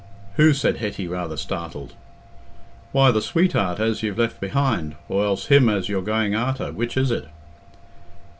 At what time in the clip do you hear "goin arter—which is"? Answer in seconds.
6.01-7.11